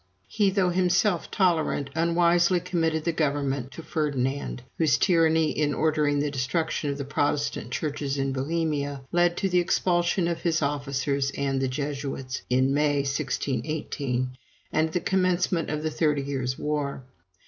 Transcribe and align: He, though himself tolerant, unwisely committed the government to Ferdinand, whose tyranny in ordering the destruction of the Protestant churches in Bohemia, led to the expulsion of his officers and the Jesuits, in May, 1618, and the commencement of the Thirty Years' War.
He, 0.27 0.49
though 0.49 0.71
himself 0.71 1.29
tolerant, 1.29 1.91
unwisely 1.93 2.59
committed 2.59 3.03
the 3.03 3.11
government 3.11 3.69
to 3.73 3.83
Ferdinand, 3.83 4.63
whose 4.79 4.97
tyranny 4.97 5.51
in 5.51 5.75
ordering 5.75 6.17
the 6.17 6.31
destruction 6.31 6.89
of 6.89 6.97
the 6.97 7.05
Protestant 7.05 7.69
churches 7.69 8.17
in 8.17 8.33
Bohemia, 8.33 9.01
led 9.11 9.37
to 9.37 9.47
the 9.47 9.59
expulsion 9.59 10.27
of 10.27 10.41
his 10.41 10.63
officers 10.63 11.29
and 11.37 11.61
the 11.61 11.67
Jesuits, 11.67 12.41
in 12.49 12.73
May, 12.73 13.01
1618, 13.03 14.31
and 14.73 14.91
the 14.91 14.99
commencement 14.99 15.69
of 15.69 15.83
the 15.83 15.91
Thirty 15.91 16.23
Years' 16.23 16.57
War. 16.57 17.03